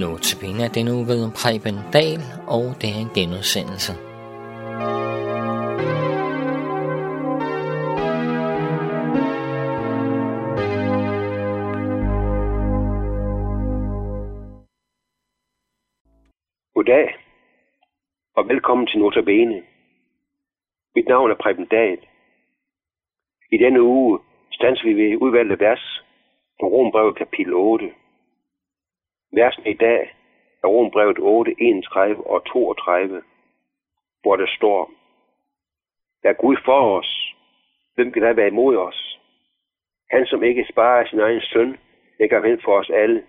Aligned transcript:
Nu 0.00 0.18
til 0.18 0.38
denne 0.74 0.92
uge 0.96 1.06
ved 1.06 1.22
Preben 1.40 1.78
Dahl, 1.92 2.22
og 2.56 2.64
det 2.80 2.88
er 2.94 2.98
en 3.04 3.14
genudsendelse. 3.18 3.92
Goddag, 16.74 17.06
og 18.36 18.48
velkommen 18.48 18.86
til 18.86 18.98
Notabene. 18.98 19.62
Mit 20.94 21.08
navn 21.08 21.30
er 21.30 21.38
Preben 21.42 21.66
Dahl. 21.66 21.98
I 23.52 23.56
denne 23.64 23.82
uge 23.82 24.18
stands 24.52 24.84
vi 24.84 24.92
ved 24.92 25.16
udvalgte 25.22 25.60
vers 25.60 26.02
på 26.60 26.66
Rombrevet 26.66 27.16
kapitel 27.16 27.54
8. 27.54 27.90
Versen 29.32 29.66
i 29.66 29.74
dag 29.74 30.14
er 30.62 30.68
Rombrevet 30.68 31.18
8, 31.18 31.54
31 31.58 32.26
og 32.26 32.46
32, 32.46 33.22
hvor 34.22 34.36
der 34.36 34.46
står, 34.46 34.90
Er 36.24 36.32
Gud 36.32 36.56
for 36.64 36.98
os, 36.98 37.34
hvem 37.94 38.12
kan 38.12 38.22
der 38.22 38.32
være 38.32 38.46
imod 38.48 38.76
os? 38.76 39.20
Han, 40.10 40.26
som 40.26 40.42
ikke 40.42 40.66
sparer 40.70 41.06
sin 41.06 41.20
egen 41.20 41.40
søn, 41.40 41.78
lægger 42.18 42.46
hen 42.46 42.60
for 42.64 42.78
os 42.78 42.90
alle. 42.90 43.24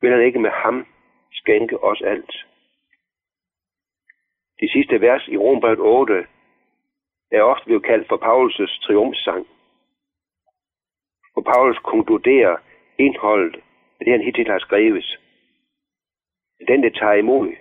Vil 0.00 0.10
han 0.10 0.22
ikke 0.22 0.38
med 0.38 0.50
ham 0.50 0.86
skænke 1.32 1.84
os 1.84 2.02
alt? 2.02 2.46
De 4.60 4.72
sidste 4.72 5.00
vers 5.00 5.28
i 5.28 5.36
Rombrevet 5.36 5.78
8 5.80 6.26
er 7.30 7.42
ofte 7.42 7.64
blevet 7.64 7.84
kaldt 7.84 8.08
for 8.08 8.16
Paulus' 8.16 8.86
triumfsang. 8.86 9.46
Og 11.36 11.44
Paulus 11.44 11.78
konkluderer 11.78 12.56
indholdet 12.98 13.62
det, 14.04 14.12
han 14.12 14.24
hittil 14.24 14.46
har 14.46 14.58
skrevet. 14.58 15.20
Den, 16.68 16.82
der 16.82 16.90
tager 16.90 17.12
imod 17.12 17.54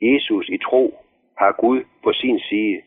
Jesus 0.00 0.48
i 0.48 0.58
tro, 0.58 0.98
har 1.38 1.52
Gud 1.60 1.84
på 2.02 2.12
sin 2.12 2.40
side. 2.40 2.82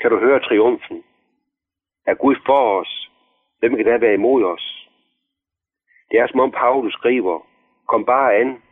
Kan 0.00 0.10
du 0.10 0.18
høre 0.18 0.40
triumfen? 0.40 1.04
Er 2.06 2.14
Gud 2.14 2.36
for 2.46 2.80
os? 2.80 3.10
Hvem 3.58 3.76
kan 3.76 3.86
der 3.86 3.98
være 3.98 4.14
imod 4.14 4.44
os? 4.44 4.88
Det 6.10 6.20
er 6.20 6.26
som 6.26 6.40
om 6.40 6.50
Paulus 6.50 6.92
skriver, 6.92 7.46
kom 7.88 8.04
bare 8.04 8.34
an, 8.34 8.62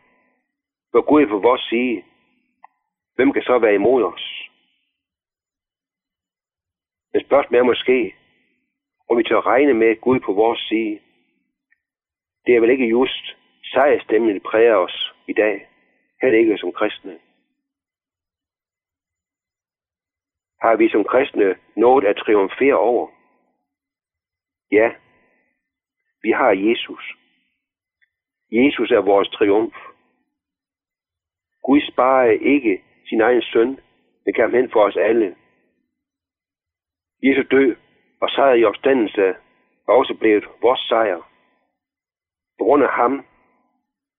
for 0.91 1.01
Gud 1.01 1.21
er 1.21 1.27
på 1.27 1.39
vores 1.39 1.61
side. 1.61 2.03
Hvem 3.15 3.31
kan 3.33 3.41
så 3.41 3.59
være 3.59 3.75
imod 3.75 4.03
os? 4.03 4.49
Men 7.13 7.25
spørgsmålet 7.25 7.59
er 7.59 7.63
måske, 7.63 8.15
om 9.09 9.17
vi 9.17 9.23
tør 9.23 9.45
regne 9.45 9.73
med 9.73 10.01
Gud 10.01 10.19
på 10.19 10.33
vores 10.33 10.59
side. 10.59 10.99
Det 12.45 12.55
er 12.55 12.59
vel 12.59 12.69
ikke 12.69 12.89
just 12.89 13.37
sejrstemmen, 13.63 14.35
der 14.35 14.49
præger 14.49 14.75
os 14.75 15.13
i 15.27 15.33
dag, 15.33 15.67
heller 16.21 16.39
ikke 16.39 16.57
som 16.57 16.71
kristne. 16.71 17.19
Har 20.61 20.75
vi 20.75 20.89
som 20.89 21.03
kristne 21.03 21.55
noget 21.75 22.05
at 22.05 22.15
triumfere 22.15 22.77
over? 22.77 23.07
Ja, 24.71 24.91
vi 26.21 26.31
har 26.31 26.51
Jesus. 26.51 27.03
Jesus 28.51 28.91
er 28.91 29.01
vores 29.01 29.29
triumf. 29.29 29.75
Gud 31.63 31.81
sparer 31.81 32.31
ikke 32.31 32.83
sin 33.09 33.21
egen 33.21 33.41
søn, 33.41 33.79
men 34.25 34.33
kan 34.33 34.51
hen 34.51 34.71
for 34.71 34.83
os 34.83 34.97
alle. 34.97 35.35
Jesu 37.23 37.43
død 37.51 37.75
og 38.21 38.29
sejr 38.29 38.53
i 38.53 38.63
opstandelse 38.63 39.21
er 39.87 39.91
også 39.91 40.17
blevet 40.19 40.45
vores 40.61 40.79
sejr. 40.79 41.30
På 42.61 42.65
grund 42.65 42.83
af 42.83 42.89
ham 42.89 43.25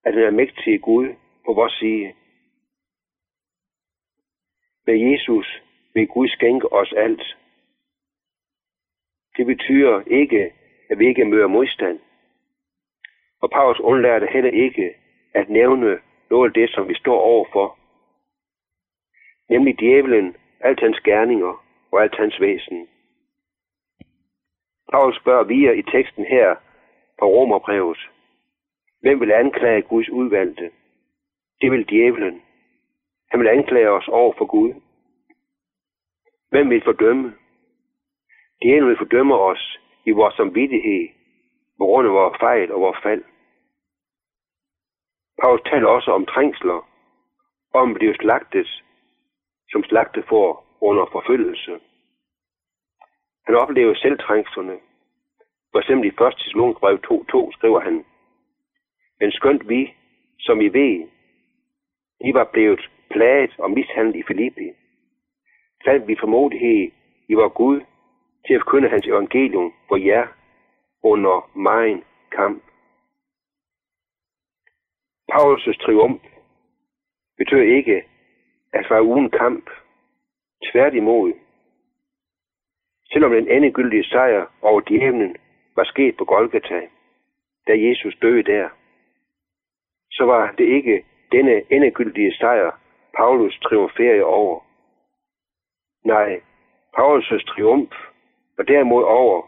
er 0.04 0.10
den 0.10 0.22
almægtige 0.22 0.78
Gud 0.78 1.14
på 1.46 1.52
vores 1.52 1.72
side. 1.72 2.12
Med 4.86 4.96
Jesus 5.10 5.62
vil 5.94 6.08
Gud 6.08 6.28
skænke 6.28 6.72
os 6.72 6.92
alt. 6.92 7.36
Det 9.36 9.46
betyder 9.46 10.02
ikke, 10.06 10.52
at 10.90 10.98
vi 10.98 11.06
ikke 11.06 11.24
møder 11.24 11.46
modstand. 11.46 12.00
Og 13.40 13.50
Paulus 13.50 13.80
undlærte 13.80 14.26
heller 14.26 14.50
ikke 14.50 14.94
at 15.34 15.48
nævne 15.48 16.00
noget 16.30 16.48
af 16.48 16.54
det, 16.54 16.70
som 16.70 16.88
vi 16.88 16.94
står 16.94 17.20
overfor. 17.20 17.78
Nemlig 19.48 19.80
djævelen, 19.80 20.36
alt 20.60 20.80
hans 20.80 21.00
gerninger 21.00 21.64
og 21.92 22.02
alt 22.02 22.16
hans 22.16 22.40
væsen. 22.40 22.88
Paulus 24.92 25.16
spørger 25.16 25.44
via 25.44 25.72
i 25.72 25.82
teksten 25.82 26.24
her 26.24 26.56
på 27.18 27.26
Romerbrevet. 27.26 27.98
Hvem 29.02 29.20
vil 29.20 29.32
anklage 29.32 29.82
Guds 29.82 30.08
udvalgte? 30.08 30.70
Det 31.60 31.70
vil 31.70 31.88
djævlen. 31.90 32.42
Han 33.30 33.40
vil 33.40 33.48
anklage 33.48 33.90
os 33.90 34.08
over 34.08 34.32
for 34.38 34.46
Gud. 34.46 34.74
Hvem 36.50 36.70
vil 36.70 36.82
fordømme? 36.84 37.34
Djævlen 38.62 38.88
vil 38.88 38.98
fordømme 38.98 39.34
os 39.34 39.78
i 40.06 40.10
vores 40.10 40.34
samvittighed 40.34 41.08
på 41.78 41.84
grund 41.84 42.08
af 42.08 42.14
vores 42.14 42.38
fejl 42.40 42.72
og 42.72 42.80
vores 42.80 42.98
fald. 43.02 43.24
Paulus 45.40 45.62
taler 45.62 45.88
også 45.88 46.10
om 46.10 46.26
trængsler, 46.26 46.88
om 47.72 47.90
at 47.90 47.98
blive 47.98 48.14
slagtet, 48.14 48.84
som 49.70 49.84
slagte 49.84 50.22
får 50.28 50.66
under 50.80 51.06
forfølgelse. 51.12 51.80
Han 53.46 53.54
oplever 53.54 53.94
selv 53.94 54.18
trængslerne. 54.18 54.78
For 55.72 55.78
eksempel 55.78 56.06
i 56.06 56.14
1. 56.26 56.34
Thessalonikerbrev 56.38 56.98
2.2 57.06 57.52
skriver 57.52 57.80
han, 57.80 58.04
men 59.22 59.32
skønt 59.32 59.68
vi, 59.68 59.94
som 60.38 60.60
I 60.60 60.68
ved, 60.68 61.08
I 62.20 62.34
var 62.34 62.44
blevet 62.52 62.90
plaget 63.10 63.58
og 63.58 63.70
mishandlet 63.70 64.16
i 64.16 64.22
Filippi, 64.26 64.72
fandt 65.84 66.08
vi 66.08 66.16
formodighed 66.20 66.90
i 67.28 67.34
vor 67.34 67.48
Gud 67.48 67.80
til 68.46 68.54
at 68.54 68.60
forkynde 68.60 68.88
hans 68.88 69.06
evangelium 69.06 69.72
for 69.88 69.96
jer 69.96 70.26
under 71.02 71.50
mein 71.54 72.04
kamp. 72.36 72.62
Paulus' 75.32 75.78
triumf 75.84 76.22
betød 77.38 77.62
ikke, 77.62 78.04
at 78.72 78.90
var 78.90 79.00
uden 79.00 79.30
kamp. 79.30 79.70
Tværtimod, 80.72 81.32
selvom 83.12 83.32
den 83.32 83.48
endegyldige 83.48 84.04
sejr 84.04 84.46
over 84.62 84.80
djævlen 84.80 85.36
var 85.76 85.84
sket 85.84 86.16
på 86.16 86.24
Golgata, 86.24 86.80
da 87.66 87.72
Jesus 87.88 88.16
døde 88.22 88.42
der, 88.42 88.68
så 90.12 90.24
var 90.24 90.54
det 90.58 90.64
ikke 90.64 91.04
denne 91.32 91.62
endegyldige 91.70 92.34
sejr, 92.34 92.70
Paulus 93.16 93.58
triumferede 93.58 94.24
over. 94.24 94.60
Nej, 96.04 96.40
Paulus' 96.96 97.44
triumf 97.44 97.94
var 98.56 98.64
derimod 98.64 99.04
over, 99.04 99.42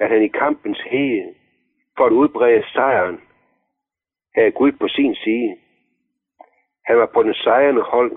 at 0.00 0.08
han 0.08 0.22
i 0.22 0.28
kampens 0.28 0.80
hede 0.80 1.34
for 1.96 2.04
at 2.04 2.12
udbrede 2.12 2.64
sejren 2.72 3.20
havde 4.34 4.50
Gud 4.50 4.72
på 4.72 4.88
sin 4.88 5.14
side. 5.14 5.56
Han 6.86 6.98
var 6.98 7.06
på 7.14 7.22
den 7.22 7.34
sejrende 7.34 7.82
hold 7.82 8.12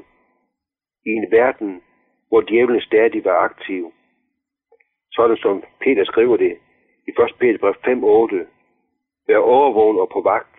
i 1.06 1.10
en 1.10 1.32
verden, 1.32 1.82
hvor 2.28 2.42
djævlen 2.42 2.82
stadig 2.82 3.26
var 3.26 3.38
aktiv. 3.38 3.94
Sådan 5.12 5.38
som 5.38 5.64
Peter 5.82 6.06
skriver 6.06 6.38
det 6.38 6.58
i 7.08 7.10
1. 7.10 7.36
Peter 7.40 7.74
5.8. 7.74 8.48
Vær 9.28 9.38
overvågen 9.38 10.00
og 10.00 10.10
på 10.14 10.22
vagt. 10.22 10.55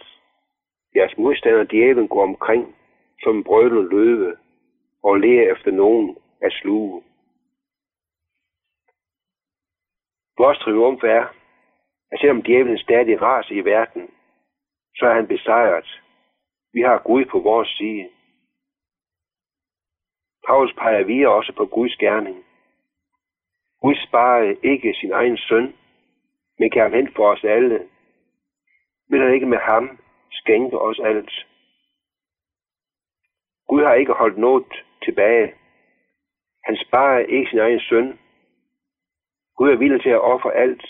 Jeres 0.96 1.18
modstander 1.18 1.64
djævlen 1.64 2.08
går 2.08 2.22
omkring 2.22 2.76
som 3.22 3.36
en 3.36 3.44
brølende 3.44 3.88
løve 3.88 4.36
og 5.02 5.20
lærer 5.20 5.52
efter 5.52 5.70
nogen 5.70 6.16
at 6.42 6.52
sluge. 6.52 7.02
Vores 10.38 10.58
triumf 10.58 11.02
er, 11.02 11.24
at 12.12 12.20
selvom 12.20 12.42
djævlen 12.42 12.78
stadig 12.78 13.22
raser 13.22 13.54
i 13.54 13.64
verden, 13.64 14.10
så 14.96 15.06
er 15.06 15.14
han 15.14 15.26
besejret. 15.26 16.02
Vi 16.72 16.80
har 16.80 16.98
Gud 16.98 17.24
på 17.24 17.38
vores 17.38 17.68
side. 17.68 18.08
Paulus 20.46 20.74
peger 20.74 21.04
videre 21.04 21.34
også 21.34 21.52
på 21.56 21.66
Guds 21.66 21.96
gerning. 21.96 22.44
Gud 23.80 23.94
sparede 24.08 24.56
ikke 24.62 24.94
sin 24.94 25.12
egen 25.12 25.36
søn, 25.36 25.76
men 26.58 26.70
kan 26.70 26.94
hen 26.94 27.08
for 27.16 27.32
os 27.32 27.44
alle. 27.44 27.88
Vil 29.08 29.22
han 29.22 29.34
ikke 29.34 29.46
med 29.46 29.58
ham 29.58 29.98
skænke 30.30 30.78
os 30.78 30.98
alt? 30.98 31.46
Gud 33.68 33.82
har 33.84 33.94
ikke 33.94 34.12
holdt 34.12 34.38
noget 34.38 34.84
tilbage. 35.04 35.54
Han 36.64 36.76
sparer 36.76 37.18
ikke 37.18 37.50
sin 37.50 37.58
egen 37.58 37.80
søn. 37.80 38.18
Gud 39.56 39.70
er 39.70 39.76
villig 39.76 40.02
til 40.02 40.10
at 40.10 40.20
ofre 40.20 40.54
alt 40.54 40.86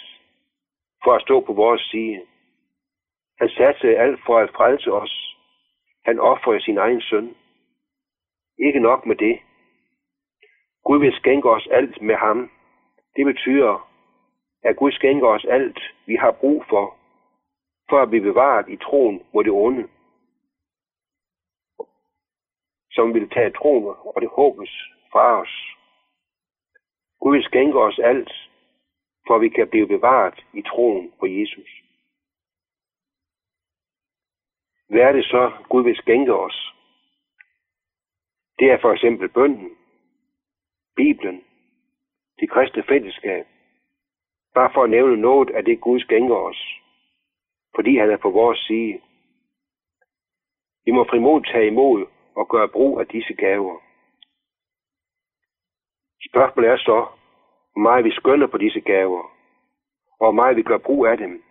for 1.04 1.12
at 1.14 1.22
stå 1.22 1.40
på 1.40 1.52
vores 1.52 1.82
side. 1.82 2.20
Han 3.38 3.48
satte 3.48 3.98
alt 3.98 4.20
for 4.26 4.38
at 4.38 4.50
frelse 4.56 4.92
os. 4.92 5.36
Han 6.04 6.20
offrede 6.20 6.60
sin 6.62 6.78
egen 6.78 7.00
søn. 7.00 7.36
Ikke 8.66 8.80
nok 8.80 9.06
med 9.06 9.16
det. 9.16 9.38
Gud 10.84 10.98
vil 11.00 11.12
skænke 11.12 11.50
os 11.50 11.68
alt 11.70 12.02
med 12.02 12.14
ham. 12.14 12.50
Det 13.16 13.24
betyder, 13.26 13.90
at 14.62 14.76
Gud 14.76 14.92
skænker 14.92 15.28
os 15.28 15.44
alt, 15.44 15.80
vi 16.06 16.14
har 16.14 16.30
brug 16.30 16.64
for 16.68 16.96
for 17.88 18.02
at 18.02 18.08
blive 18.08 18.22
bevaret 18.22 18.68
i 18.68 18.76
troen 18.76 19.22
mod 19.32 19.44
det 19.44 19.52
onde, 19.52 19.88
som 22.90 23.14
vil 23.14 23.30
tage 23.30 23.50
troen 23.50 23.96
og 24.14 24.20
det 24.20 24.28
håbes 24.28 24.70
fra 25.12 25.40
os. 25.40 25.54
Gud 27.20 27.36
vil 27.36 27.44
skænke 27.44 27.78
os 27.78 27.98
alt, 27.98 28.32
for 29.26 29.34
at 29.34 29.40
vi 29.40 29.48
kan 29.48 29.68
blive 29.68 29.86
bevaret 29.86 30.44
i 30.52 30.62
troen 30.62 31.12
på 31.20 31.26
Jesus. 31.26 31.70
Hvad 34.88 35.00
er 35.00 35.12
det 35.12 35.24
så, 35.24 35.52
Gud 35.68 35.84
vil 35.84 35.96
skænke 35.96 36.34
os? 36.34 36.72
Det 38.58 38.70
er 38.70 38.78
for 38.80 38.92
eksempel 38.92 39.28
bønden, 39.28 39.76
Bibelen, 40.96 41.44
det 42.40 42.50
kristne 42.50 42.82
fællesskab. 42.82 43.46
Bare 44.54 44.70
for 44.74 44.82
at 44.82 44.90
nævne 44.90 45.16
noget 45.16 45.50
af 45.50 45.64
det, 45.64 45.80
Gud 45.80 46.00
skænker 46.00 46.34
os, 46.34 46.80
fordi 47.76 47.96
han 47.96 48.10
er 48.10 48.16
på 48.16 48.30
vores 48.30 48.58
side. 48.58 49.00
Vi 50.84 50.90
må 50.92 51.04
frimodigt 51.04 51.52
tage 51.52 51.66
imod 51.66 52.06
og 52.36 52.48
gøre 52.48 52.68
brug 52.68 53.00
af 53.00 53.06
disse 53.06 53.34
gaver. 53.34 53.76
Spørgsmålet 56.30 56.70
er 56.70 56.76
så, 56.76 56.98
hvor 57.72 57.82
meget 57.82 58.04
vi 58.04 58.10
skønner 58.10 58.46
på 58.46 58.58
disse 58.58 58.80
gaver, 58.80 59.22
og 60.20 60.26
hvor 60.26 60.30
meget 60.30 60.56
vi 60.56 60.62
gør 60.62 60.78
brug 60.78 61.06
af 61.06 61.16
dem. 61.16 61.42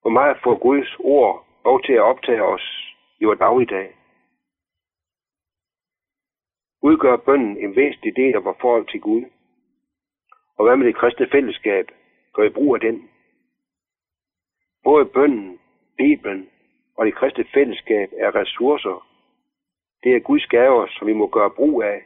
Hvor 0.00 0.10
meget 0.10 0.36
får 0.44 0.58
Guds 0.58 0.96
ord 0.98 1.46
lov 1.64 1.82
til 1.82 1.92
at 1.92 2.02
optage 2.02 2.42
os 2.42 2.94
i 3.20 3.24
vores 3.24 3.38
dagligdag. 3.38 3.96
Udgør 6.82 7.16
bønden 7.16 7.56
en 7.56 7.76
væsentlig 7.76 8.16
del 8.16 8.34
af 8.34 8.44
vores 8.44 8.58
forhold 8.60 8.86
til 8.86 9.00
Gud. 9.00 9.24
Og 10.56 10.64
hvad 10.64 10.76
med 10.76 10.86
det 10.86 10.96
kristne 10.96 11.28
fællesskab? 11.32 11.86
Gør 12.32 12.42
I 12.42 12.50
brug 12.50 12.74
af 12.74 12.80
den? 12.80 13.10
Både 14.84 15.06
bønden, 15.06 15.60
Bibelen 15.96 16.50
og 16.96 17.06
det 17.06 17.14
kristne 17.14 17.44
fællesskab 17.54 18.10
er 18.16 18.34
ressourcer. 18.34 19.06
Det 20.02 20.16
er 20.16 20.20
Guds 20.20 20.46
gaver, 20.46 20.86
som 20.86 21.06
vi 21.06 21.12
må 21.12 21.26
gøre 21.26 21.50
brug 21.50 21.82
af, 21.82 22.02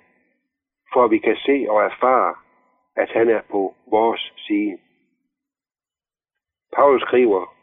for 0.92 1.04
at 1.04 1.10
vi 1.10 1.18
kan 1.18 1.36
se 1.36 1.66
og 1.68 1.82
erfare, 1.82 2.34
at 2.96 3.10
han 3.10 3.28
er 3.28 3.42
på 3.50 3.74
vores 3.90 4.32
side. 4.36 4.78
Paulus 6.76 7.02
skriver, 7.02 7.54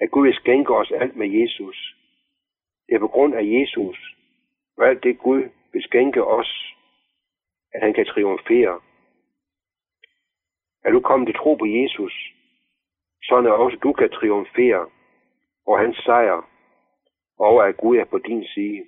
at 0.00 0.10
Gud 0.10 0.26
vil 0.26 0.34
skænke 0.34 0.74
os 0.74 0.90
alt 0.90 1.16
med 1.16 1.28
Jesus. 1.28 1.96
Det 2.86 2.94
er 2.94 2.98
på 2.98 3.08
grund 3.08 3.34
af 3.34 3.42
Jesus, 3.44 4.16
og 4.76 4.88
alt 4.88 5.02
det 5.02 5.18
Gud 5.18 5.42
vil 5.72 5.82
skænke 5.82 6.24
os, 6.24 6.74
at 7.74 7.82
han 7.82 7.94
kan 7.94 8.06
triumfere. 8.06 8.80
Er 10.84 10.90
du 10.90 11.00
kommet 11.00 11.26
til 11.26 11.36
tro 11.36 11.54
på 11.54 11.66
Jesus, 11.66 12.32
sådan 13.22 13.46
at 13.46 13.52
også 13.52 13.76
du 13.76 13.92
kan 13.92 14.10
triumfere 14.10 14.86
og 15.66 15.78
hans 15.78 15.96
sejr, 15.96 16.48
og 17.38 17.68
at 17.68 17.76
Gud 17.76 17.96
er 17.96 18.04
på 18.04 18.18
din 18.18 18.44
side. 18.44 18.84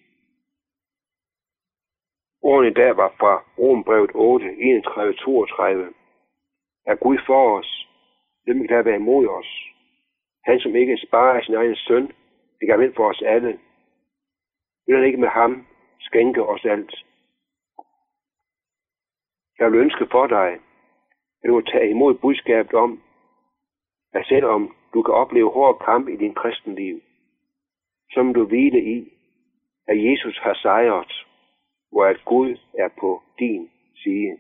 Ordene 2.43 2.71
i 2.71 2.75
dag 2.75 2.97
var 2.97 3.15
fra 3.21 3.45
Rombrevet 3.59 4.11
8, 4.15 4.47
31-32. 4.47 4.51
Er 6.87 6.95
Gud 6.95 7.19
for 7.27 7.59
os, 7.59 7.89
hvem 8.45 8.59
kan 8.59 8.77
der 8.77 8.83
være 8.83 8.97
imod 8.97 9.29
os? 9.29 9.51
Han, 10.45 10.61
som 10.61 10.77
ikke 10.77 10.99
sparer 11.07 11.43
sin 11.43 11.55
egen 11.55 11.77
søn, 11.77 12.07
det 12.61 12.69
gav 12.69 12.83
ind 12.83 12.95
for 12.95 13.09
os 13.09 13.23
alle. 13.23 13.61
Vil 14.87 14.97
han 14.97 15.05
ikke 15.05 15.21
med 15.21 15.29
ham 15.29 15.67
skænke 16.01 16.43
os 16.43 16.65
alt? 16.65 16.95
Jeg 19.59 19.73
vil 19.73 19.81
ønske 19.81 20.07
for 20.11 20.27
dig, 20.27 20.49
at 21.43 21.49
du 21.49 21.61
tage 21.61 21.91
imod 21.91 22.15
budskabet 22.15 22.75
om, 22.75 23.03
at 24.15 24.27
selvom 24.27 24.75
du 24.95 25.03
kan 25.03 25.15
opleve 25.15 25.51
hård 25.51 25.79
kamp 25.85 26.09
i 26.09 26.17
din 26.17 26.35
kristenliv, 26.35 27.01
så 28.13 28.23
må 28.23 28.33
du 28.33 28.47
hvile 28.47 28.81
i, 28.97 29.13
at 29.89 30.05
Jesus 30.05 30.39
har 30.39 30.55
sejret, 30.55 31.13
hvor 31.93 32.05
at 32.05 32.25
Gud 32.25 32.59
er 32.79 32.89
på 33.01 33.23
din 33.39 33.71
side. 34.03 34.39